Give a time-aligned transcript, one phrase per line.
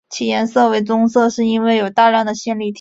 [0.09, 2.69] 其颜色为棕色是因为有大量的线粒体。